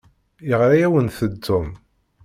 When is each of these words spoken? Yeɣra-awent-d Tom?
Yeɣra-awent-d 0.47 1.33
Tom? 1.45 1.69